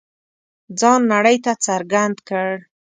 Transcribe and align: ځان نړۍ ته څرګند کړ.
ځان 0.79 1.01
نړۍ 1.13 1.37
ته 1.45 1.51
څرګند 1.65 2.17
کړ. 2.27 2.49